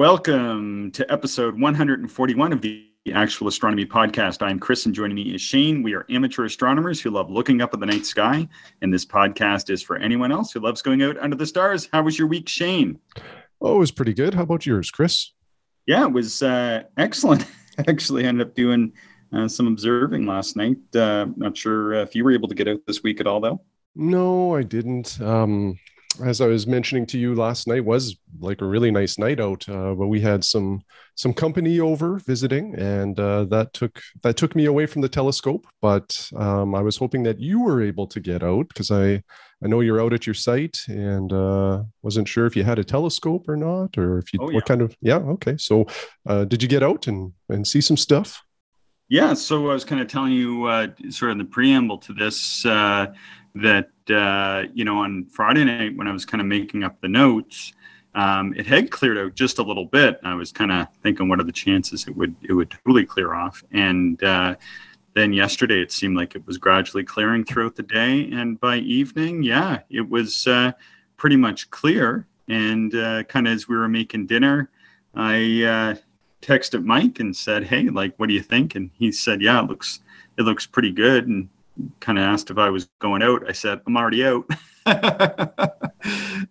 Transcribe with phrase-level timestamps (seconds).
[0.00, 4.40] Welcome to episode 141 of the Actual Astronomy Podcast.
[4.40, 5.82] I'm Chris, and joining me is Shane.
[5.82, 8.48] We are amateur astronomers who love looking up at the night sky,
[8.80, 11.86] and this podcast is for anyone else who loves going out under the stars.
[11.92, 12.98] How was your week, Shane?
[13.60, 14.32] Oh, it was pretty good.
[14.32, 15.32] How about yours, Chris?
[15.84, 17.44] Yeah, it was uh, excellent.
[17.86, 18.94] Actually, ended up doing
[19.34, 20.78] uh, some observing last night.
[20.96, 23.60] Uh, not sure if you were able to get out this week at all, though.
[23.94, 25.20] No, I didn't.
[25.20, 25.78] Um,
[26.24, 29.68] as I was mentioning to you last night, was like a really nice night out.
[29.68, 30.82] Uh, but we had some
[31.14, 35.66] some company over visiting, and uh, that took that took me away from the telescope.
[35.80, 39.22] But um, I was hoping that you were able to get out because I
[39.62, 42.84] I know you're out at your site, and uh, wasn't sure if you had a
[42.84, 45.56] telescope or not, or if you Oh, what kind of yeah okay.
[45.58, 45.86] So
[46.26, 48.42] uh, did you get out and and see some stuff?
[49.10, 52.12] Yeah, so I was kind of telling you, uh, sort of in the preamble to
[52.12, 53.08] this, uh,
[53.54, 57.08] that uh, you know, on Friday night when I was kind of making up the
[57.08, 57.72] notes,
[58.14, 60.18] um, it had cleared out just a little bit.
[60.24, 63.34] I was kind of thinking, what are the chances it would it would totally clear
[63.34, 63.62] off?
[63.72, 64.56] And uh,
[65.14, 69.42] then yesterday, it seemed like it was gradually clearing throughout the day, and by evening,
[69.42, 70.72] yeah, it was uh,
[71.16, 72.26] pretty much clear.
[72.48, 74.70] And uh, kind of as we were making dinner,
[75.14, 75.94] I uh,
[76.42, 79.68] texted Mike and said, "Hey, like, what do you think?" And he said, "Yeah, it
[79.68, 80.00] looks
[80.36, 81.48] it looks pretty good." And
[82.00, 83.48] kind of asked if I was going out.
[83.48, 84.46] I said, "I'm already out."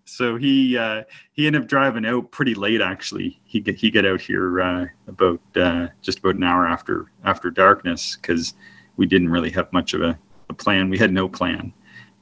[0.06, 2.82] so he uh, he ended up driving out pretty late.
[2.82, 7.12] Actually, he get he got out here uh, about uh, just about an hour after
[7.24, 8.54] after darkness because
[8.98, 10.18] we didn't really have much of a,
[10.50, 10.90] a plan.
[10.90, 11.74] We had no plan.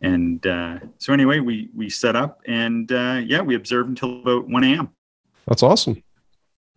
[0.01, 4.47] And uh, so anyway, we we set up and uh, yeah, we observed until about
[4.47, 4.89] 1 a.m.
[5.47, 6.03] That's awesome.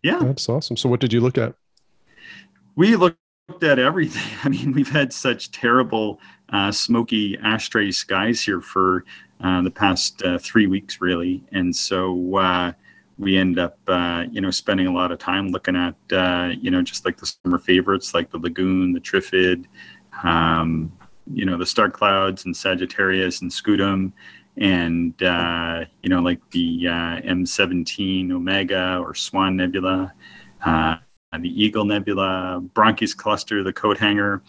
[0.02, 0.78] Yeah, That's awesome.
[0.78, 1.54] So what did you look at?
[2.76, 3.18] we looked
[3.62, 4.22] at everything.
[4.44, 6.20] I mean, we've had such terrible,
[6.50, 9.04] uh, smoky ashtray skies here for
[9.42, 12.72] uh, the past uh, three weeks, really, and so uh,
[13.18, 16.70] we end up, uh, you know, spending a lot of time looking at, uh, you
[16.70, 19.66] know, just like the summer favorites, like the lagoon, the Trifid,
[20.24, 20.90] um,
[21.32, 24.12] you know, the star clouds and Sagittarius and Scutum.
[24.56, 30.12] And uh, you know, like the uh, M17 Omega or Swan Nebula,
[31.38, 34.42] the Eagle Nebula, Brocchi's Cluster, the Coat Hanger.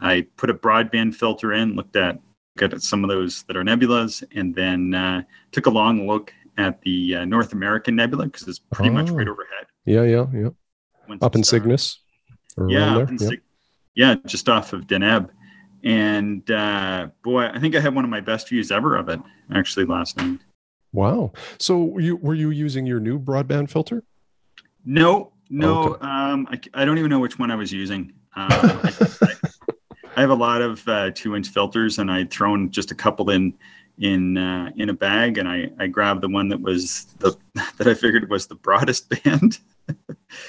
[0.00, 2.20] I put a broadband filter in, looked at
[2.60, 6.32] looked at some of those that are nebulas, and then uh, took a long look
[6.58, 9.14] at the uh, North American Nebula because it's pretty much Oh.
[9.14, 9.66] right overhead.
[9.84, 10.48] Yeah, yeah, yeah.
[11.08, 12.00] once Up in uh, Cygnus.
[12.68, 13.18] Yeah, up in.
[13.18, 13.42] Sig-
[13.94, 15.30] yeah, just off of Deneb.
[15.84, 19.20] And uh, boy, I think I had one of my best views ever of it
[19.54, 20.40] actually last night.
[20.92, 21.32] Wow.
[21.58, 24.02] So were you were you using your new broadband filter?
[24.84, 26.06] No, no, Okay.
[26.06, 28.12] um, I, I don't even know which one I was using.
[28.34, 28.92] Um, I,
[29.22, 29.32] I-
[30.18, 33.52] I have a lot of uh, two-inch filters, and I'd thrown just a couple in
[33.98, 37.36] in uh, in a bag, and I I grabbed the one that was the
[37.76, 39.58] that I figured was the broadest band.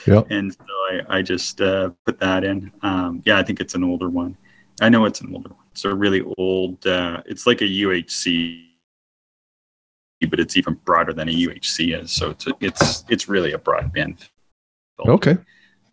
[0.08, 0.24] Yeah.
[0.30, 0.60] And so
[0.92, 2.72] I I just uh, put that in.
[2.82, 4.38] Um, yeah, I think it's an older one.
[4.80, 5.66] I know it's an older one.
[5.74, 6.88] It's a really old.
[6.88, 8.64] Uh, it's like a UHC,
[10.30, 12.10] but it's even broader than a UHC is.
[12.12, 14.30] So it's a, it's it's really a broadband.
[15.06, 15.38] Okay.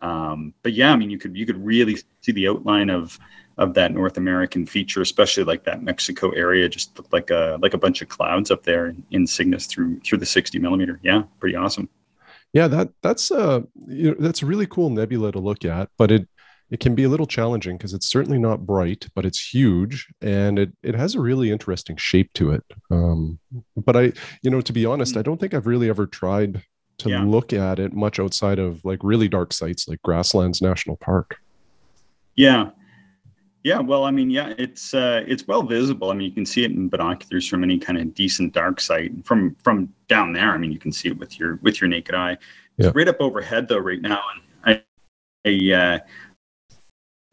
[0.01, 3.17] Um, but yeah, I mean, you could you could really see the outline of
[3.57, 7.73] of that North American feature, especially like that Mexico area, just looked like a like
[7.73, 10.99] a bunch of clouds up there in, in Cygnus through through the 60 millimeter.
[11.03, 11.89] Yeah, pretty awesome.
[12.53, 16.11] Yeah, that that's uh you know, that's a really cool nebula to look at, but
[16.11, 16.27] it
[16.71, 20.57] it can be a little challenging because it's certainly not bright, but it's huge and
[20.57, 22.63] it it has a really interesting shape to it.
[22.89, 23.39] Um,
[23.75, 25.17] but I, you know, to be honest, Mm.
[25.17, 26.63] I don't think I've really ever tried
[26.99, 27.23] to Yeah.
[27.23, 31.37] look at it much outside of like really dark sites like Grasslands National Park.
[32.35, 32.69] Yeah.
[33.63, 36.11] Yeah, well, I mean, yeah, it's uh, it's well visible.
[36.11, 39.11] I mean, you can see it in binoculars from any kind of decent dark site.
[39.25, 42.13] From from down there, I mean, you can see it with your with your naked
[42.13, 42.37] eye.
[42.77, 44.21] It's right up overhead though, right now,
[44.65, 44.83] and
[45.45, 45.99] I I uh,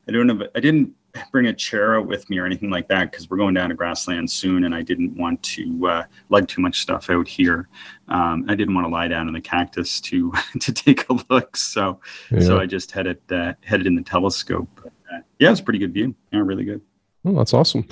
[0.08, 0.94] I don't know, I didn't
[1.30, 3.74] bring a chair out with me or anything like that because we're going down to
[3.74, 7.68] grassland soon, and I didn't want to uh, lug too much stuff out here.
[8.08, 11.56] Um, I didn't want to lie down in the cactus to to take a look,
[11.56, 12.00] so
[12.40, 14.68] so I just had it uh, headed in the telescope.
[14.76, 16.14] But, uh, yeah, it's a pretty good view.
[16.32, 16.80] Yeah, really good.
[17.24, 17.86] Oh, that's awesome.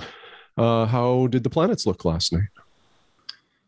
[0.56, 2.48] Uh, how did the planets look last night?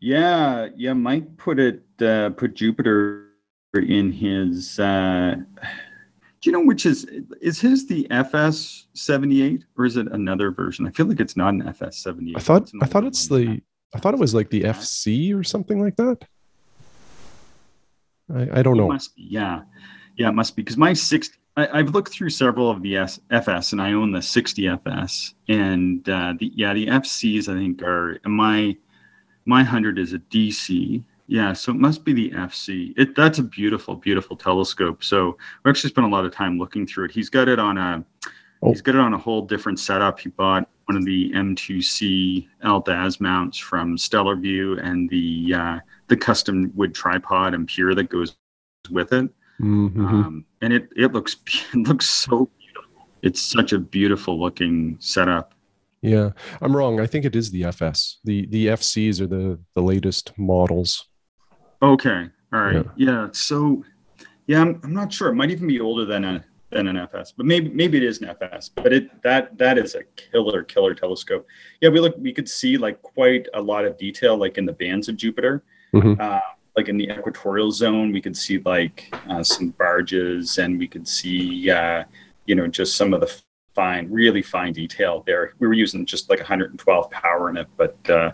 [0.01, 0.95] Yeah, yeah.
[0.95, 3.29] Mike put it uh, put Jupiter
[3.75, 4.79] in his.
[4.79, 5.37] Uh,
[6.43, 7.05] do you know which is
[7.41, 10.87] is his the FS seventy eight or is it another version?
[10.87, 12.37] I feel like it's not an FS seventy eight.
[12.37, 13.63] I thought I thought it's the
[13.95, 16.25] I thought it was like the FC or something like that.
[18.35, 18.89] I, I don't It know.
[18.89, 19.63] must be, yeah,
[20.17, 21.31] yeah, it must be because my six.
[21.57, 25.35] I, I've looked through several of the S, FS, and I own the 60 FS,
[25.49, 28.75] and uh, the yeah, the FCs I think are my
[29.45, 32.93] my hundred is a DC, Yeah, so it must be the FC.
[32.97, 35.05] It that's a beautiful, beautiful telescope.
[35.05, 37.11] So we actually spent a lot of time looking through it.
[37.11, 38.05] He's got it on a
[38.63, 38.69] oh.
[38.69, 40.19] he's got it on a whole different setup.
[40.19, 45.79] He bought one of the M2C LDAS mounts from Stellarvue and the uh,
[46.09, 48.37] the custom wood tripod and pure that goes
[48.91, 49.31] with it.
[49.61, 50.05] Mm-hmm.
[50.05, 51.37] Um, and it it looks
[51.73, 53.09] it looks so beautiful.
[53.23, 55.55] It's such a beautiful looking setup.
[56.03, 56.31] Yeah,
[56.61, 56.99] I'm wrong.
[56.99, 58.19] I think it is the FS.
[58.25, 61.09] The the FCs are the the latest models.
[61.83, 62.29] Okay.
[62.53, 62.75] All right.
[62.75, 62.83] Yeah.
[62.97, 63.29] yeah.
[63.33, 63.85] So,
[64.47, 65.29] yeah, I'm, I'm not sure.
[65.29, 68.21] It might even be older than a than an FS, but maybe maybe it is
[68.23, 68.71] an FS.
[68.71, 71.47] But it that that is a killer killer telescope.
[71.81, 74.73] Yeah, we look we could see like quite a lot of detail, like in the
[74.73, 75.63] bands of Jupiter.
[75.95, 76.21] Mm-hmm.
[76.21, 76.41] Uh,
[76.77, 81.07] like in the equatorial zone, we could see like uh, some barges, and we could
[81.07, 82.05] see uh,
[82.47, 83.43] you know just some of the
[83.75, 85.55] fine, really fine detail there.
[85.59, 88.33] We were using just like 112 power in it, but uh,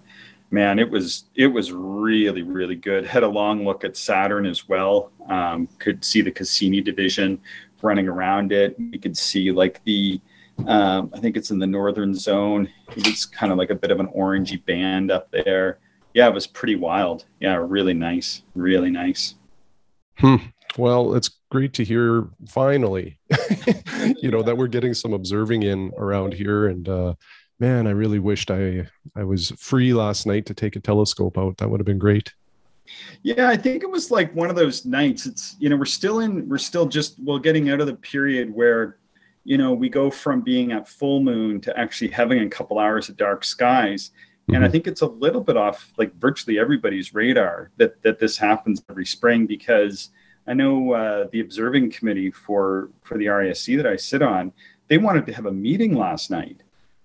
[0.50, 3.06] man, it was it was really really good.
[3.06, 5.12] Had a long look at Saturn as well.
[5.28, 7.40] Um, could see the Cassini division
[7.82, 8.76] running around it.
[8.78, 10.20] You could see like the
[10.66, 12.68] um, I think it's in the northern zone.
[12.96, 15.78] It's kind of like a bit of an orangey band up there.
[16.14, 17.26] Yeah, it was pretty wild.
[17.40, 19.34] Yeah, really nice, really nice.
[20.16, 20.36] Hmm.
[20.76, 23.18] Well, it's great to hear finally,
[24.20, 26.66] you know, that we're getting some observing in around here.
[26.66, 27.14] And uh,
[27.58, 31.56] man, I really wished I I was free last night to take a telescope out.
[31.58, 32.34] That would have been great.
[33.22, 35.26] Yeah, I think it was like one of those nights.
[35.26, 38.54] It's you know we're still in we're still just well getting out of the period
[38.54, 38.98] where
[39.44, 43.08] you know we go from being at full moon to actually having a couple hours
[43.08, 44.10] of dark skies.
[44.10, 44.54] Mm-hmm.
[44.54, 44.72] And I mm-hmm.
[44.72, 49.06] think it's a little bit off like virtually everybody's radar that that this happens every
[49.06, 50.10] spring because
[50.46, 54.52] I know uh, the observing committee for for the RASC that I sit on,
[54.88, 56.62] they wanted to have a meeting last night,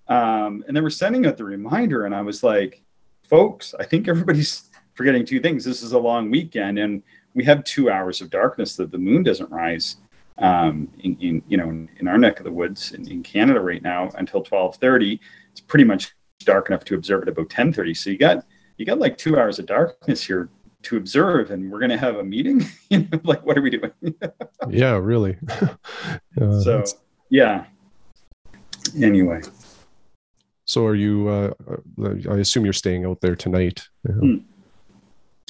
[0.07, 2.83] um, and they were sending out the reminder, and I was like,
[3.29, 5.63] folks, I think everybody's forgetting two things.
[5.63, 7.03] This is a long weekend, and
[7.33, 9.97] we have two hours of darkness that the moon doesn't rise.
[10.39, 13.83] Um, in, in, you know in, our neck of the woods in, in Canada right
[13.83, 15.19] now until 12:30,
[15.51, 17.95] it's pretty much dark enough to observe at about 10:30.
[17.95, 18.43] So you got
[18.77, 20.49] you got like two hours of darkness here
[20.83, 23.69] to observe and we're going to have a meeting you know, like what are we
[23.69, 23.91] doing
[24.69, 25.37] yeah really
[26.41, 26.83] uh, so
[27.29, 27.65] yeah
[29.01, 29.41] anyway
[30.65, 31.51] so are you uh,
[32.29, 34.37] i assume you're staying out there tonight yeah, hmm.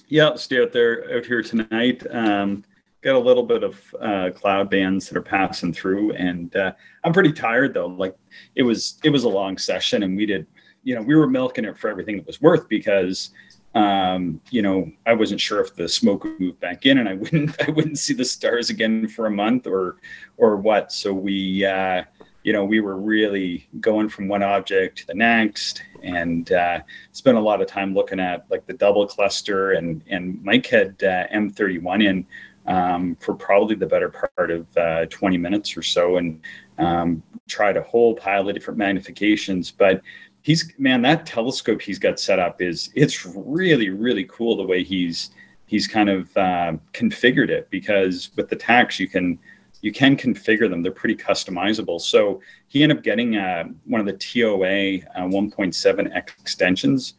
[0.07, 2.63] yeah stay out there out here tonight um,
[3.01, 6.71] got a little bit of uh, cloud bands that are passing through and uh,
[7.03, 8.15] i'm pretty tired though like
[8.55, 10.47] it was it was a long session and we did
[10.83, 13.31] you know we were milking it for everything it was worth because
[13.75, 17.13] um, you know, I wasn't sure if the smoke would move back in and I
[17.15, 19.97] wouldn't, I wouldn't see the stars again for a month or,
[20.37, 20.91] or what.
[20.91, 22.03] So we, uh,
[22.43, 26.79] you know, we were really going from one object to the next and uh,
[27.13, 31.01] spent a lot of time looking at like the double cluster and, and Mike had
[31.03, 32.27] uh, M31 in
[32.65, 36.41] um, for probably the better part of uh, 20 minutes or so and
[36.77, 39.71] um, tried a whole pile of different magnifications.
[39.75, 40.01] But
[40.41, 44.83] he's man that telescope he's got set up is it's really really cool the way
[44.83, 45.31] he's
[45.67, 49.39] he's kind of uh, configured it because with the Taks you can
[49.83, 50.81] you can configure them.
[50.81, 51.99] They're pretty customizable.
[51.99, 57.15] So he ended up getting uh, one of the TOA uh, 1.7 extensions.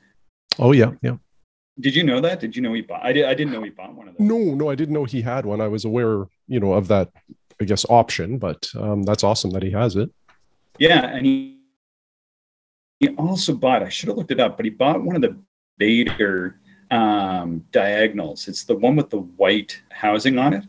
[0.58, 1.16] Oh yeah yeah.
[1.78, 2.40] Did you know that?
[2.40, 4.26] Did you know he bought i, did, I didn't know he bought one of those.
[4.26, 5.60] No no i didn't know he had one.
[5.60, 7.10] I was aware you know of that
[7.60, 10.10] i guess option but um, that's awesome that he has it.
[10.78, 11.54] Yeah and he
[13.00, 15.36] he also bought, I should have looked it up, but he bought one of the
[15.80, 16.54] Baader
[16.90, 18.48] um, diagonals.
[18.48, 20.64] It's the one with the white housing on it.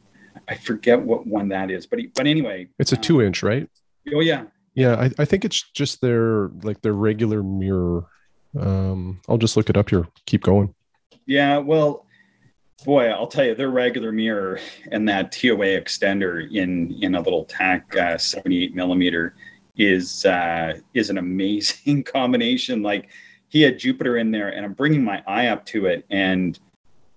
[0.47, 3.43] I forget what one that is, but he, but anyway, it's a two um, inch,
[3.43, 3.67] right?
[4.13, 4.95] Oh yeah, yeah.
[4.95, 8.05] I, I think it's just their like their regular mirror.
[8.59, 10.07] Um, I'll just look it up here.
[10.25, 10.73] Keep going.
[11.25, 12.05] Yeah, well,
[12.83, 14.59] boy, I'll tell you, their regular mirror
[14.91, 19.35] and that TOA extender in in a little Tak uh, 78 millimeter
[19.77, 22.81] is uh, is an amazing combination.
[22.81, 23.09] Like
[23.49, 26.59] he had Jupiter in there, and I'm bringing my eye up to it, and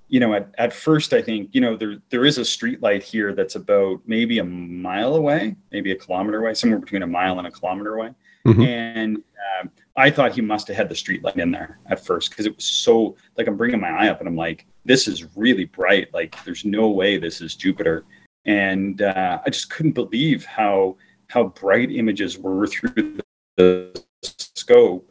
[0.09, 3.03] you know, at, at first I think you know there there is a street light
[3.03, 7.39] here that's about maybe a mile away, maybe a kilometer away, somewhere between a mile
[7.39, 8.15] and a kilometer away,
[8.47, 8.63] mm-hmm.
[8.63, 12.31] and uh, I thought he must have had the street light in there at first
[12.31, 15.37] because it was so like I'm bringing my eye up and I'm like, this is
[15.37, 16.13] really bright.
[16.15, 18.05] Like there's no way this is Jupiter,
[18.47, 20.97] and uh, I just couldn't believe how
[21.29, 23.19] how bright images were through
[23.57, 25.11] the scope.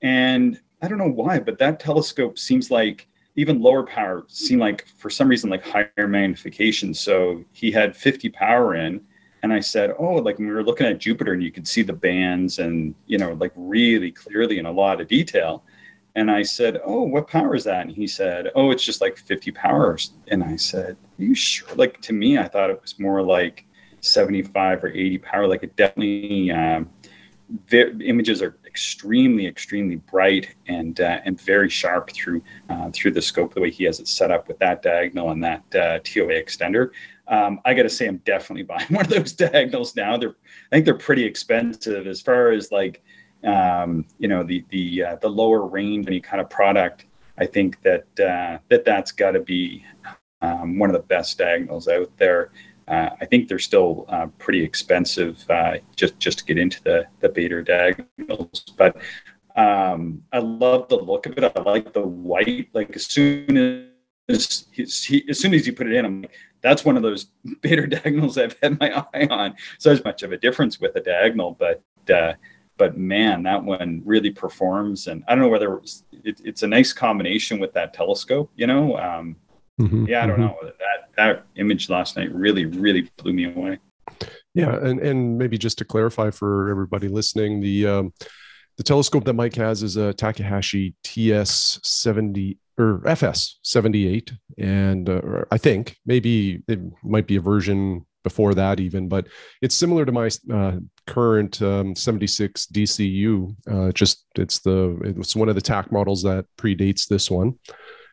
[0.00, 4.84] And I don't know why, but that telescope seems like even lower power seemed like
[4.88, 6.92] for some reason like higher magnification.
[6.92, 9.00] So he had 50 power in.
[9.44, 11.82] And I said, Oh, like when we were looking at Jupiter and you could see
[11.82, 15.62] the bands and, you know, like really clearly in a lot of detail.
[16.16, 19.16] And I said, "Oh, what power is that?" And he said, "Oh, it's just like
[19.16, 22.98] 50 powers." And I said, "Are you sure?" Like to me, I thought it was
[22.98, 23.66] more like
[24.00, 25.46] 75 or 80 power.
[25.46, 26.90] Like it definitely um,
[27.72, 33.54] images are extremely, extremely bright and uh, and very sharp through uh, through the scope
[33.54, 36.90] the way he has it set up with that diagonal and that uh, TOA extender.
[37.26, 40.16] Um, I got to say, I'm definitely buying one of those diagonals now.
[40.16, 40.36] They're
[40.70, 43.02] I think they're pretty expensive as far as like
[43.44, 47.06] um, you know the the uh, the lower range any kind of product.
[47.38, 49.84] I think that uh, that that's got to be
[50.42, 52.50] um, one of the best diagonals out there.
[52.88, 57.06] Uh, I think they're still uh, pretty expensive uh, just just to get into the
[57.20, 58.96] the Baader diagonals, but
[59.56, 61.44] um, I love the look of it.
[61.44, 62.68] I like the white.
[62.72, 63.90] Like as soon
[64.28, 67.26] as he, as soon as you put it in, I'm like, that's one of those
[67.46, 69.54] Baader diagonals I've had my eye on.
[69.78, 72.34] So there's much of a difference with a diagonal, but uh,
[72.78, 75.08] but man, that one really performs.
[75.08, 78.50] And I don't know whether it was, it, it's a nice combination with that telescope.
[78.54, 79.36] You know, um,
[79.78, 80.46] mm-hmm, yeah, I don't mm-hmm.
[80.46, 83.78] know that that image last night really really blew me away.
[84.54, 88.12] Yeah, and and maybe just to clarify for everybody listening, the um,
[88.76, 95.08] the telescope that Mike has is a Takahashi TS seventy or FS seventy eight, and
[95.08, 99.26] uh, I think maybe it might be a version before that even, but
[99.62, 103.56] it's similar to my uh, current um, 76 DCU.
[103.70, 107.58] Uh, just it's the it's one of the Tak models that predates this one.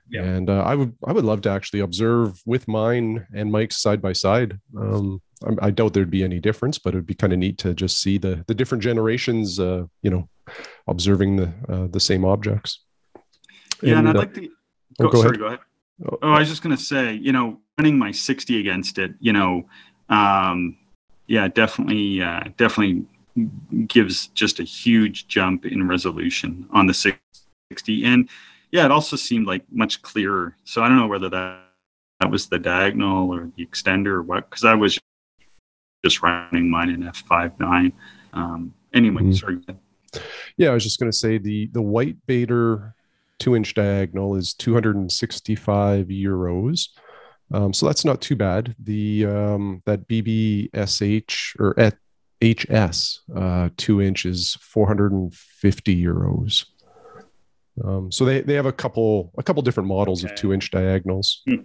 [0.09, 0.23] Yeah.
[0.23, 4.01] And uh, I would I would love to actually observe with mine and Mike's side
[4.01, 4.59] by side.
[4.77, 7.73] Um, I, I, doubt there'd be any difference, but it'd be kind of neat to
[7.73, 9.59] just see the the different generations.
[9.59, 10.29] Uh, you know,
[10.87, 12.83] observing the uh, the same objects.
[13.81, 14.49] Yeah, and, and I'd uh, like to.
[14.99, 15.39] Oh, go, oh, go sorry, ahead.
[15.39, 15.59] go ahead.
[16.03, 19.13] Oh, oh, I was just going to say, you know, running my 60 against it,
[19.19, 19.67] you know,
[20.09, 20.77] um,
[21.27, 23.05] yeah, definitely, uh, definitely
[23.87, 28.05] gives just a huge jump in resolution on the 60.
[28.05, 28.29] And
[28.75, 30.57] yeah, it also seemed like much clearer.
[30.65, 31.61] So I don't know whether that
[32.19, 34.99] that was the diagonal or the extender or what, because I was
[36.03, 37.93] just running mine in f5.9.
[38.33, 39.31] Um, anyway, mm-hmm.
[39.31, 39.59] sorry.
[40.57, 42.91] Yeah, I was just going to say the the white Baader
[43.39, 46.89] two inch diagonal is 265 euros.
[47.53, 48.75] Um, so that's not too bad.
[48.77, 51.95] The um, that BBHS or at
[52.43, 56.65] HS uh, two inches, 450 euros.
[57.83, 60.33] Um, so they, they have a couple a couple different models okay.
[60.33, 61.41] of two inch diagonals.
[61.47, 61.55] Hmm.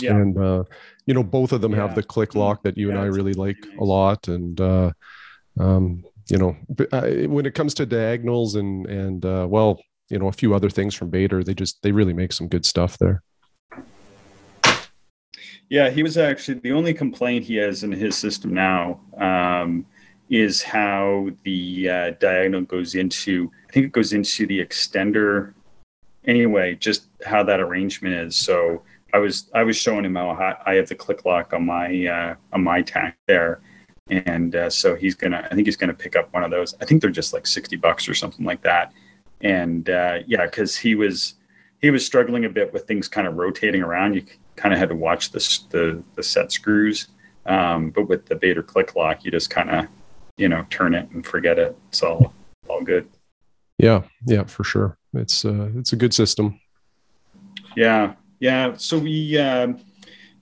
[0.00, 0.12] Yeah.
[0.12, 0.64] And uh,
[1.06, 1.78] you know, both of them yeah.
[1.78, 2.40] have the click hmm.
[2.40, 3.78] lock that you yeah, and I really like nice.
[3.78, 4.28] a lot.
[4.28, 4.92] And uh,
[5.58, 6.56] um, you know,
[6.92, 10.70] uh, when it comes to diagonals and and uh, well, you know, a few other
[10.70, 13.22] things from Baader, they just they really make some good stuff there.
[15.68, 19.00] Yeah, he was actually the only complaint he has in his system now.
[19.18, 19.84] Um,
[20.28, 25.54] is how the uh, diagonal goes into, I think it goes into the extender.
[26.24, 28.36] Anyway, just how that arrangement is.
[28.36, 32.06] So I was I was showing him how I have the click lock on my
[32.06, 33.60] uh, on my Tak there,
[34.10, 36.74] and uh, so he's gonna I think he's gonna pick up one of those.
[36.80, 38.92] I think they're just like sixty bucks or something like that.
[39.40, 41.34] And uh, yeah, because he was
[41.80, 44.14] he was struggling a bit with things kind of rotating around.
[44.14, 44.24] You
[44.56, 45.38] kind of had to watch the
[45.70, 47.08] the, the set screws.
[47.46, 49.86] Um, but with the Baader click lock, you just kind of
[50.36, 51.76] you know turn it and forget it.
[51.88, 52.32] It's all
[52.68, 53.08] all good.
[53.78, 54.98] Yeah yeah for sure.
[55.14, 56.60] It's uh it's a good system.
[57.76, 58.74] Yeah yeah.
[58.76, 59.72] So we uh,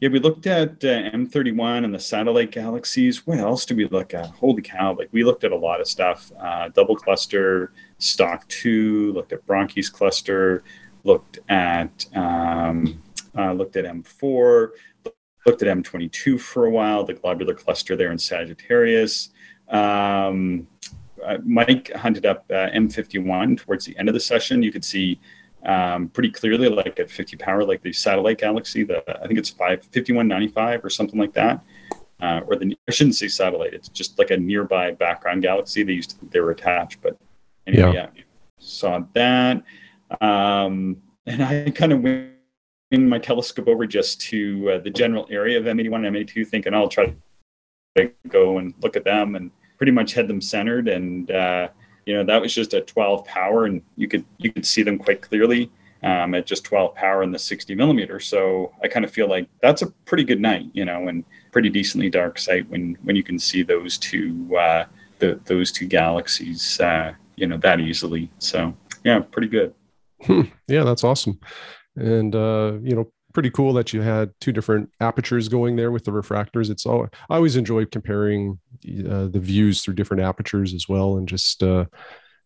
[0.01, 3.27] yeah we looked at uh, m31 and the satellite galaxies.
[3.27, 4.27] What else do we look at?
[4.27, 6.33] Holy cow like we looked at a lot of stuff.
[6.39, 10.65] Uh, double cluster stock 2 looked at Brocchi's cluster
[11.05, 13.03] looked at um,
[13.37, 14.71] uh, looked at m4
[15.47, 19.31] looked at m22 for a while the globular cluster there in sagittarius
[19.69, 20.67] um,
[21.25, 24.63] uh, Mike hunted up uh, M51 towards the end of the session.
[24.63, 25.19] You could see
[25.65, 28.85] um, pretty clearly, like at 50 power, like the satellite galaxy.
[28.85, 31.65] The I think it's five 5195 or something like that.
[32.21, 33.75] Uh, or the I shouldn't say satellite.
[33.75, 35.83] It's just like a nearby background galaxy.
[35.83, 37.17] They used to think they were attached, but
[37.67, 38.23] anyway, yeah, yeah
[38.59, 39.63] saw that.
[40.21, 42.31] Um, and I kind of went
[42.93, 46.89] my telescope over just to uh, the general area of M81 and M82, thinking I'll
[46.89, 47.15] try
[48.29, 50.89] go and look at them and pretty much had them centered.
[50.89, 51.69] And uh,
[52.07, 54.99] you know that was just at 12 power, and you could you could see them
[54.99, 55.71] quite clearly
[56.03, 58.21] um, at just 12 power in the 60 millimeter.
[58.21, 61.71] So I kind of feel like that's a pretty good night, you know, and pretty
[61.71, 64.85] decently dark sight when when you can see those two uh,
[65.19, 68.31] the, those two galaxies, uh, you know, that easily.
[68.39, 68.75] So
[69.05, 69.75] yeah, pretty good.
[70.23, 70.43] Hmm.
[70.69, 71.39] Yeah, that's awesome.
[71.97, 76.05] And uh, you know, pretty cool that you had two different apertures going there with
[76.05, 76.71] the refractors.
[76.71, 81.29] It's all I always enjoy comparing uh, the views through different apertures as well, and
[81.29, 81.85] just uh,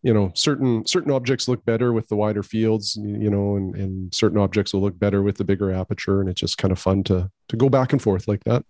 [0.01, 4.13] you know certain certain objects look better with the wider fields you know and, and
[4.13, 7.03] certain objects will look better with the bigger aperture and it's just kind of fun
[7.03, 8.63] to to go back and forth like that.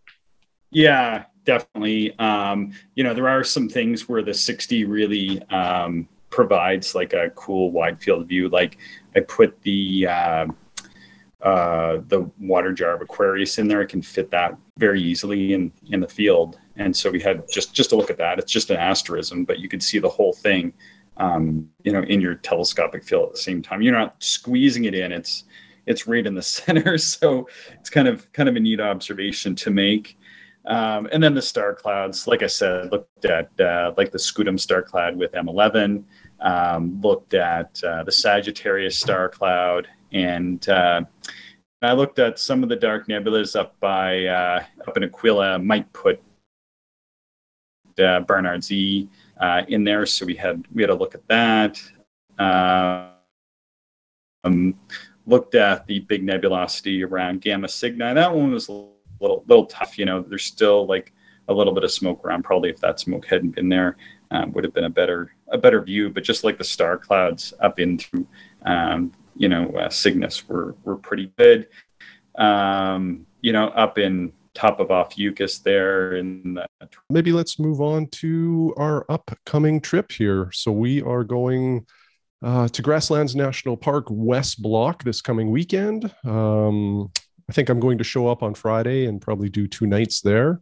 [0.71, 2.17] Yeah definitely.
[2.19, 7.29] Um you know there are some things where the 60 really um provides like a
[7.31, 8.49] cool wide field view.
[8.49, 8.77] Like
[9.15, 10.47] i put the uh,
[11.41, 13.81] uh, the water jar of Aquarius in there.
[13.81, 16.59] I can fit that very easily in in the field.
[16.75, 18.39] And so we had just just to look at that.
[18.39, 20.73] It's just an asterism, but you could see the whole thing
[21.19, 23.81] um, you know, in your telescopic field at the same time.
[23.81, 25.11] You're not squeezing it in.
[25.11, 25.43] It's
[25.85, 26.97] it's right in the center.
[26.97, 30.17] So it's kind of kind of a neat observation to make.
[30.65, 34.59] Um, and then the star clouds, like I said, looked at uh, like the Scutum
[34.59, 36.03] star cloud with M11,
[36.41, 41.01] um, looked at uh, the Sagittarius star cloud, and uh,
[41.81, 45.59] I looked at some of the dark nebulas up by uh, up in Aquila.
[45.59, 46.21] Might put
[47.99, 49.07] uh, Barnard Z
[49.39, 50.05] uh, in there.
[50.05, 51.81] So we had we had a look at that.
[52.37, 53.09] Uh,
[54.43, 54.75] um,
[55.25, 58.13] looked at the big nebulosity around Gamma Cygni.
[58.13, 58.85] That one was a
[59.19, 59.97] little little tough.
[59.97, 61.13] You know, there's still like
[61.47, 62.43] a little bit of smoke around.
[62.43, 63.97] Probably if that smoke hadn't been there,
[64.31, 66.09] um, would have been a better a better view.
[66.09, 68.27] But just like the star clouds up into
[68.65, 71.67] um, you know uh, Cygnus were were pretty good.
[72.37, 76.15] Um, you know, up in top of off Ophiuchus there.
[76.15, 76.59] And
[77.09, 80.49] maybe let's move on to our upcoming trip here.
[80.51, 81.85] So we are going
[82.41, 86.13] uh, to Grasslands National Park West Block this coming weekend.
[86.25, 87.09] Um,
[87.49, 90.61] I think I'm going to show up on Friday and probably do two nights there.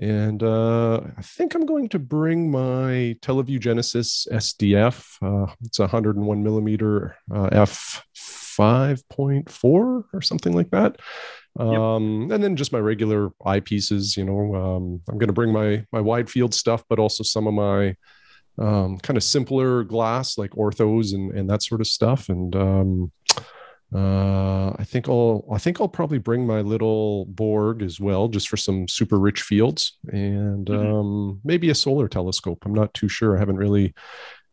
[0.00, 5.16] And uh, I think I'm going to bring my Televue Genesis SDF.
[5.22, 11.00] Uh, it's a 101 millimeter uh, f 5.4 or something like that.
[11.58, 12.32] Um, yep.
[12.32, 16.00] and then just my regular eyepieces, you know, um, I'm going to bring my, my
[16.00, 17.96] wide field stuff, but also some of my,
[18.58, 22.28] um, kind of simpler glass like orthos and, and that sort of stuff.
[22.28, 23.12] And, um,
[23.94, 28.48] uh, I think I'll, I think I'll probably bring my little Borg as well, just
[28.48, 30.94] for some super rich fields and, mm-hmm.
[30.94, 32.64] um, maybe a solar telescope.
[32.66, 33.36] I'm not too sure.
[33.36, 33.94] I haven't really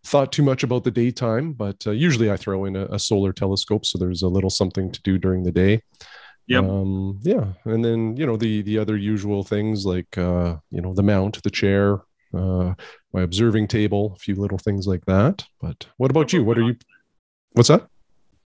[0.05, 3.33] thought too much about the daytime, but uh, usually I throw in a, a, solar
[3.33, 3.85] telescope.
[3.85, 5.81] So there's a little something to do during the day.
[6.47, 6.63] Yep.
[6.63, 7.45] Um, yeah.
[7.63, 11.41] And then, you know, the the other usual things like uh, you know, the mount,
[11.41, 12.01] the chair,
[12.33, 12.73] uh,
[13.13, 15.45] my observing table, a few little things like that.
[15.61, 16.43] But what about you?
[16.43, 16.75] What are you
[17.53, 17.87] what's that?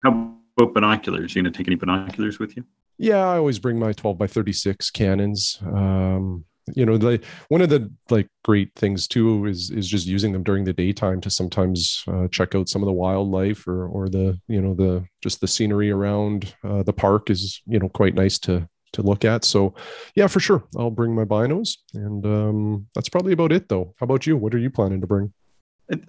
[0.03, 1.35] How about binoculars?
[1.35, 2.63] You gonna take any binoculars with you?
[2.97, 5.59] Yeah, I always bring my 12 by 36 Canons.
[5.63, 10.33] Um, you know the one of the like great things too is is just using
[10.33, 14.09] them during the daytime to sometimes uh, check out some of the wildlife or or
[14.09, 18.15] the you know the just the scenery around uh, the park is you know quite
[18.15, 19.73] nice to to look at so
[20.15, 24.05] yeah for sure i'll bring my binos and um that's probably about it though how
[24.05, 25.31] about you what are you planning to bring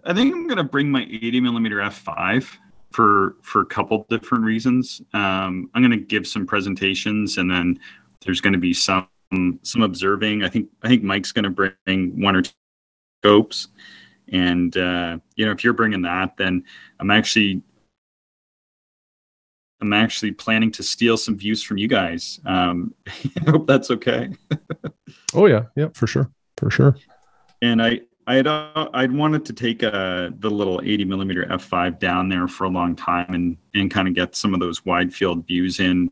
[0.05, 2.49] i think i'm going to bring my 80 millimeter f5
[2.91, 7.79] for for a couple different reasons um i'm going to give some presentations and then
[8.25, 9.07] there's going to be some
[9.63, 10.43] some, observing.
[10.43, 12.53] I think I think Mike's going to bring one or two
[13.23, 13.69] scopes,
[14.29, 16.65] and uh, you know if you're bringing that, then
[17.01, 17.63] I'm actually
[19.81, 22.41] I'm actually planning to steal some views from you guys.
[22.47, 22.95] Um,
[23.47, 24.31] I hope that's okay.
[25.35, 26.97] oh yeah, yeah, for sure, for sure.
[27.61, 31.99] And I I had uh, I'd wanted to take uh, the little 80 millimeter f5
[31.99, 35.15] down there for a long time and and kind of get some of those wide
[35.15, 36.11] field views in.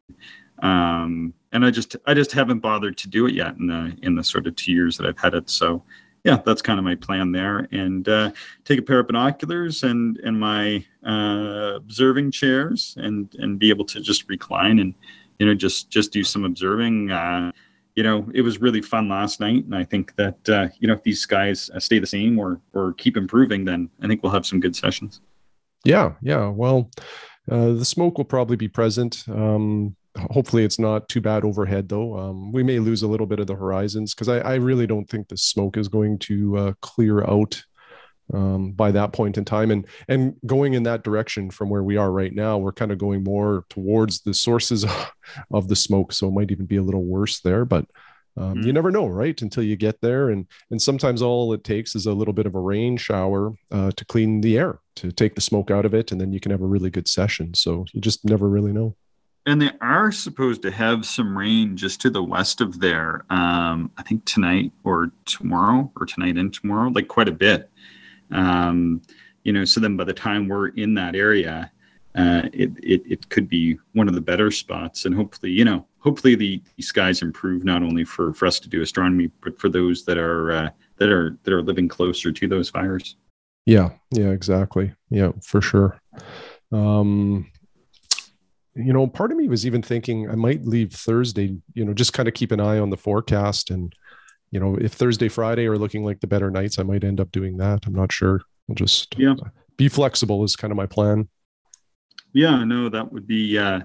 [0.62, 4.14] Um, and I just I just haven't bothered to do it yet in the in
[4.14, 5.50] the sort of two years that I've had it.
[5.50, 5.84] So
[6.24, 7.68] yeah, that's kind of my plan there.
[7.70, 8.32] And uh,
[8.64, 13.84] take a pair of binoculars and and my uh, observing chairs and and be able
[13.84, 14.94] to just recline and
[15.38, 17.10] you know just just do some observing.
[17.10, 17.52] Uh,
[17.96, 20.94] you know, it was really fun last night, and I think that uh, you know
[20.94, 24.32] if these guys uh, stay the same or or keep improving, then I think we'll
[24.32, 25.20] have some good sessions.
[25.84, 26.48] Yeah, yeah.
[26.48, 26.90] Well,
[27.50, 29.24] uh, the smoke will probably be present.
[29.28, 29.96] Um,
[30.30, 33.46] hopefully it's not too bad overhead though um, we may lose a little bit of
[33.46, 37.22] the horizons because I, I, really don't think the smoke is going to uh, clear
[37.24, 37.62] out
[38.32, 41.96] um, by that point in time and and going in that direction from where we
[41.96, 44.84] are right now we're kind of going more towards the sources
[45.50, 47.86] of the smoke so it might even be a little worse there but
[48.38, 48.66] um, mm-hmm.
[48.66, 52.06] you never know right until you get there and and sometimes all it takes is
[52.06, 55.40] a little bit of a rain shower uh, to clean the air to take the
[55.40, 58.00] smoke out of it and then you can have a really good session so you
[58.00, 58.94] just never really know
[59.46, 63.24] and they are supposed to have some rain just to the west of there.
[63.30, 67.70] Um, I think tonight or tomorrow, or tonight and tomorrow, like quite a bit.
[68.30, 69.02] Um,
[69.44, 71.70] you know, so then by the time we're in that area,
[72.16, 75.86] uh, it, it it could be one of the better spots, and hopefully, you know,
[75.98, 79.68] hopefully the, the skies improve not only for for us to do astronomy, but for
[79.68, 83.16] those that are uh, that are that are living closer to those fires.
[83.66, 84.94] Yeah, yeah, exactly.
[85.10, 86.00] Yeah, for sure.
[86.72, 87.50] Um,
[88.74, 92.12] you know, part of me was even thinking I might leave Thursday, you know, just
[92.12, 93.70] kind of keep an eye on the forecast.
[93.70, 93.92] And,
[94.56, 97.30] you know, if Thursday, Friday are looking like the better nights, I might end up
[97.30, 97.84] doing that.
[97.84, 98.40] I'm not sure.
[98.70, 99.34] I'll just yeah.
[99.76, 101.28] be flexible is kind of my plan.
[102.32, 103.80] Yeah, no, that would be, uh,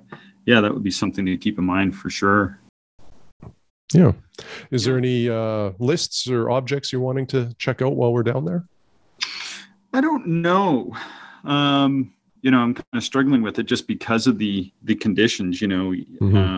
[0.46, 2.58] yeah, that would be something to keep in mind for sure.
[3.92, 4.14] Yeah.
[4.72, 8.46] Is there any uh, lists or objects you're wanting to check out while we're down
[8.46, 8.66] there?
[9.94, 10.96] I don't know.
[11.44, 15.62] Um, you know, I'm kind of struggling with it just because of the the conditions.
[15.62, 16.38] You know, mm-hmm.
[16.38, 16.51] um,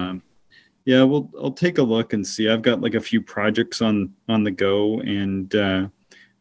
[0.86, 1.04] yeah.
[1.04, 2.50] Well, I'll take a look and see.
[2.50, 5.88] I've got like a few projects on on the go, and uh,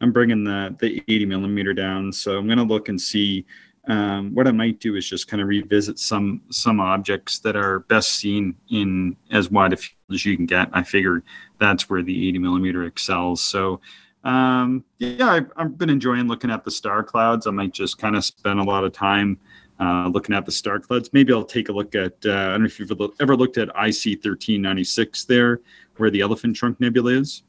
[0.01, 2.11] I'm bringing the the 80 millimeter down.
[2.11, 3.45] So I'm gonna look and see.
[3.85, 7.79] Um, what I might do is just kind of revisit some some objects that are
[7.81, 10.69] best seen in as wide a field as you can get.
[10.71, 11.21] I figure
[11.59, 13.41] that's where the 80 millimeter excels.
[13.41, 13.81] So
[14.23, 17.45] um, yeah, I've, I've, been enjoying looking at the star clouds.
[17.45, 19.37] I might just kind of spend a lot of time
[19.83, 21.11] uh, looking at the star clouds.
[21.13, 23.67] Maybe I'll take a look at, uh, I don't know if you've ever looked at
[23.69, 25.61] IC 1396 there,
[25.97, 27.43] where the Elephant Trunk Nebula is.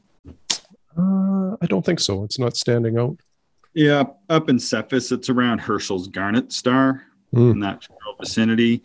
[0.97, 2.23] Uh, I don't think so.
[2.23, 3.17] It's not standing out.
[3.73, 7.51] Yeah, up in Cepheus, it's around Herschel's Garnet Star mm.
[7.51, 8.83] in that general vicinity,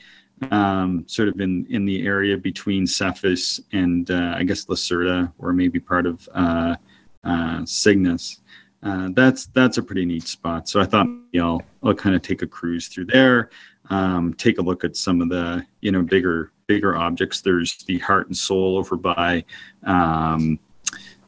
[0.51, 5.53] um, sort of in, in the area between Cepheus and uh, I guess Lacerta, or
[5.53, 6.75] maybe part of uh,
[7.23, 8.41] uh, Cygnus.
[8.83, 10.69] Uh, that's that's a pretty neat spot.
[10.69, 11.07] So I thought
[11.41, 13.51] know, I'll kind of take a cruise through there,
[13.91, 17.41] um, take a look at some of the you know bigger bigger objects.
[17.41, 19.45] There's the Heart and Soul over by,
[19.85, 20.59] um,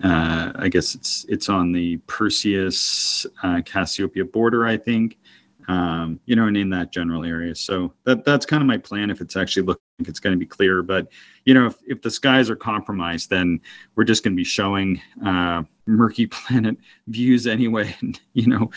[0.03, 5.19] uh, I guess it's it's on the Perseus uh, Cassiopeia border, I think
[5.69, 7.55] um, you know, and in that general area.
[7.55, 10.39] So that that's kind of my plan if it's actually looking like it's going to
[10.39, 10.83] be clear.
[10.83, 11.09] But
[11.45, 13.61] you know, if, if the skies are compromised, then
[13.95, 18.71] we're just going to be showing uh, murky planet views anyway, and you know,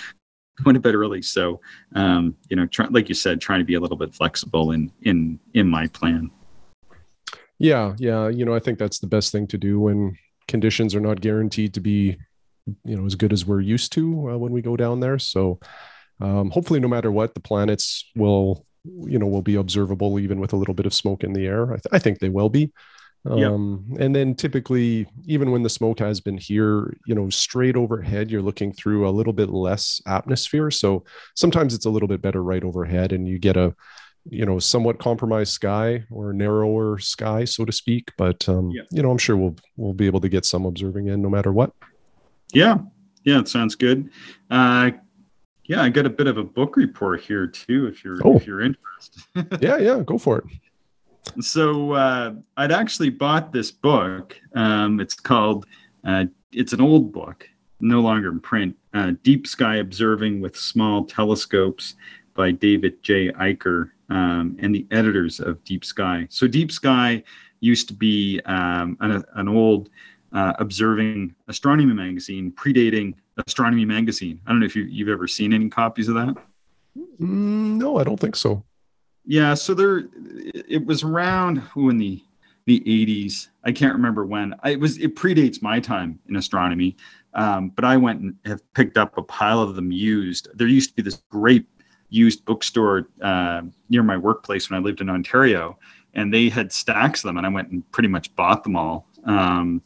[0.64, 1.22] going a bit early.
[1.22, 1.62] So
[1.96, 4.92] um, you know, try, like you said, trying to be a little bit flexible in
[5.04, 6.32] in in my plan.
[7.58, 8.28] Yeah, yeah.
[8.28, 10.18] You know, I think that's the best thing to do when
[10.48, 12.18] conditions are not guaranteed to be,
[12.84, 15.18] you know, as good as we're used to uh, when we go down there.
[15.20, 15.60] So
[16.22, 18.66] um, hopefully no matter what the planets will
[19.04, 21.66] you know will be observable even with a little bit of smoke in the air.
[21.74, 22.72] I, th- I think they will be.
[23.28, 24.02] Um, yep.
[24.02, 28.40] and then typically even when the smoke has been here you know straight overhead you're
[28.40, 30.70] looking through a little bit less atmosphere.
[30.72, 31.04] So
[31.36, 33.74] sometimes it's a little bit better right overhead and you get a
[34.30, 38.12] you know somewhat compromised sky or narrower sky so to speak.
[38.18, 41.22] But um, you know i'm sure we'll we'll be able to get some observing in
[41.22, 41.72] no matter what.
[42.54, 42.78] Yeah.
[43.24, 44.12] Yeah it sounds good.
[44.52, 44.92] Uh,
[45.68, 48.36] yeah, I got a bit of a book report here too, if you're oh.
[48.36, 49.24] if you're interested.
[49.62, 51.44] yeah, yeah, go for it.
[51.44, 54.40] So uh, I'd actually bought this book.
[54.54, 55.66] Um, it's called.
[56.04, 57.50] Uh, it's an old book,
[57.80, 58.76] no longer in print.
[58.94, 61.96] Uh, Deep Sky Observing with Small Telescopes
[62.36, 63.32] by David J.
[63.32, 66.28] Eicher um, and the editors of Deep Sky.
[66.30, 67.24] So Deep Sky
[67.60, 69.90] used to be um, an, an old
[70.32, 74.40] uh, observing astronomy magazine predating astronomy magazine.
[74.46, 76.36] I don't know if you, you've ever seen any copies of that.
[77.20, 78.64] Mm, no, I don't think so.
[79.26, 80.06] Yeah, so there,
[80.68, 82.22] it was around who in the
[82.66, 83.50] the 80s.
[83.64, 84.56] I can't remember when.
[84.64, 86.98] I, it was it predates my time in astronomy,
[87.34, 90.48] um, but I went and have picked up a pile of them used.
[90.56, 91.68] There used to be this great
[92.10, 95.78] used bookstore uh, near my workplace when I lived in Ontario,
[96.14, 99.08] and they had stacks of them, and I went and pretty much bought them all.
[99.26, 99.82] Um,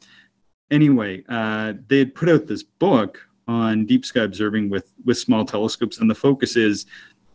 [0.71, 5.43] anyway, uh, they had put out this book on deep sky observing with with small
[5.43, 6.85] telescopes, and the focus is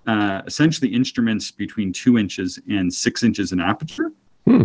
[0.07, 4.13] uh, essentially instruments between two inches and six inches in aperture.
[4.47, 4.63] Hmm.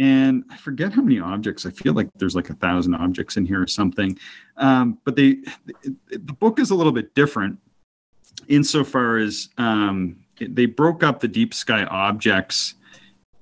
[0.00, 1.66] And I forget how many objects.
[1.66, 4.16] I feel like there's like a thousand objects in here or something.
[4.56, 5.38] Um, but they,
[6.10, 7.58] the book is a little bit different
[8.46, 12.74] insofar as um, they broke up the deep sky objects.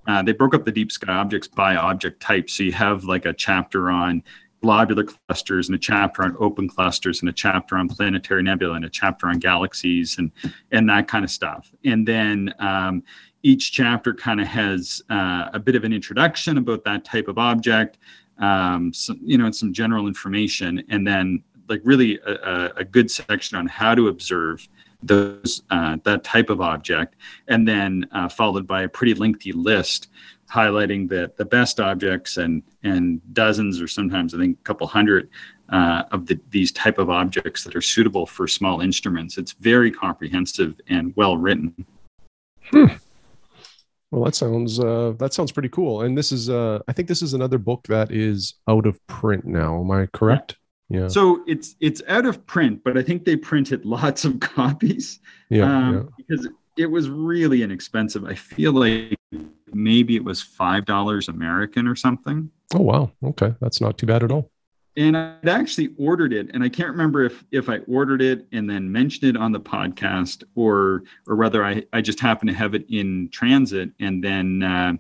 [0.07, 2.49] Uh, they broke up the deep sky objects by object type.
[2.49, 4.23] So you have like a chapter on
[4.67, 8.85] globular clusters and a chapter on open clusters and a chapter on planetary nebula and
[8.85, 10.33] a chapter on galaxies and
[10.73, 11.71] and that kind of stuff.
[11.85, 13.05] And then um,
[13.45, 17.39] each chapter kind of has uh, a bit of an introduction about that type of
[17.39, 17.99] object
[18.39, 23.09] um, some, you know and some general information and then like really a, a good
[23.09, 24.69] section on how to observe
[25.01, 27.15] those uh, that type of object.
[27.47, 30.09] And then uh, followed by a pretty lengthy list
[30.53, 35.29] highlighting the the best objects and and dozens or sometimes I think a couple hundred
[35.71, 39.39] uh, of the, these type of objects that are suitable for small instruments.
[39.39, 41.75] It's very comprehensive and well written.
[42.71, 42.87] Hmm.
[44.11, 46.03] Well, that sounds uh, that sounds pretty cool.
[46.03, 49.45] And this is uh, I think this is another book that is out of print
[49.45, 49.81] now.
[49.81, 50.57] Am I correct?
[50.89, 51.09] Yeah.
[51.09, 55.21] So it's it's out of print, but I think they printed lots of copies.
[55.51, 55.65] Yeah.
[55.65, 56.03] um, yeah.
[56.17, 58.25] because it was really inexpensive.
[58.25, 59.16] I feel like
[59.73, 62.51] maybe it was five dollars American or something.
[62.75, 63.13] Oh wow.
[63.23, 64.51] Okay, that's not too bad at all.
[64.99, 68.69] And I'd actually ordered it, and I can't remember if if I ordered it and
[68.69, 72.75] then mentioned it on the podcast, or or whether I I just happened to have
[72.75, 74.95] it in transit, and then uh,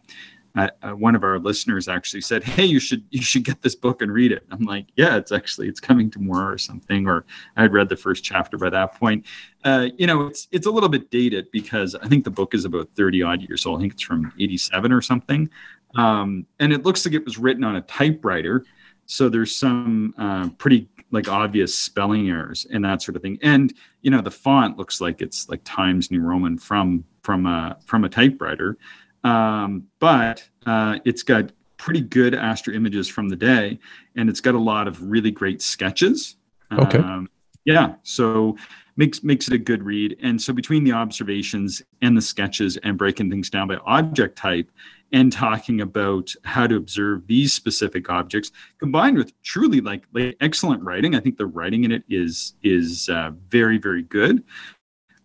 [0.56, 3.74] uh, uh, one of our listeners actually said, "Hey, you should you should get this
[3.74, 7.26] book and read it." I'm like, "Yeah, it's actually it's coming tomorrow or something," or
[7.56, 9.26] I had read the first chapter by that point.
[9.64, 12.64] Uh, you know, it's it's a little bit dated because I think the book is
[12.64, 13.78] about 30 odd years old.
[13.78, 15.50] I think it's from 87 or something,
[15.94, 18.64] um, and it looks like it was written on a typewriter.
[19.04, 23.38] So there's some uh, pretty like obvious spelling errors and that sort of thing.
[23.42, 27.76] And you know, the font looks like it's like Times New Roman from from a
[27.84, 28.78] from a typewriter
[29.26, 33.78] um, but uh, it's got pretty good astro images from the day,
[34.14, 36.36] and it's got a lot of really great sketches.
[36.72, 36.98] Okay.
[36.98, 37.28] Um,
[37.64, 38.56] yeah, so
[38.96, 40.16] makes makes it a good read.
[40.22, 44.70] And so between the observations and the sketches and breaking things down by object type
[45.12, 50.82] and talking about how to observe these specific objects combined with truly like, like excellent
[50.82, 54.42] writing i think the writing in it is is uh, very very good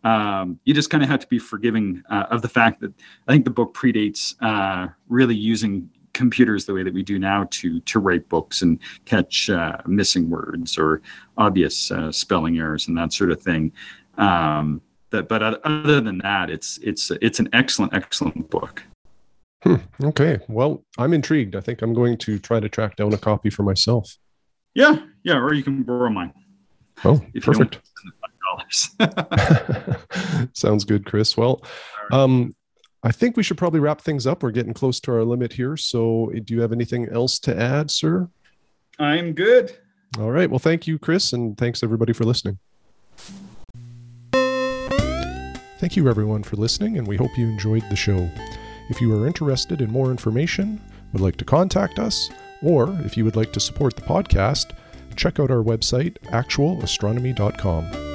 [0.04, 2.94] um, you just kind of have to be forgiving uh, of the fact that
[3.28, 7.48] I think the book predates uh, really using computers the way that we do now
[7.52, 11.02] to to write books and catch uh, missing words or
[11.38, 13.72] obvious uh, spelling errors and that sort of thing.
[14.18, 18.84] Um, that, but other than that, it's it's it's an excellent excellent book.
[19.64, 19.76] Hmm.
[20.04, 20.40] Okay.
[20.48, 21.56] Well, I'm intrigued.
[21.56, 24.18] I think I'm going to try to track down a copy for myself.
[24.74, 26.34] Yeah, yeah, or you can borrow mine.
[27.04, 27.80] Oh, perfect
[28.52, 30.50] dollars.
[30.54, 31.38] Sounds good, Chris.
[31.38, 31.64] Well,
[32.12, 32.56] um,
[33.04, 34.44] I think we should probably wrap things up.
[34.44, 35.76] We're getting close to our limit here.
[35.78, 38.30] So, do you have anything else to add, sir?
[39.00, 39.76] I'm good.
[40.20, 40.50] All right.
[40.50, 42.60] Well, thank you, Chris, and thanks everybody for listening.
[45.80, 48.30] Thank you, everyone, for listening, and we hope you enjoyed the show.
[48.90, 50.80] If you are interested in more information,
[51.12, 52.30] would like to contact us,
[52.62, 54.76] or if you would like to support the podcast,
[55.16, 58.11] check out our website, actualastronomy.com.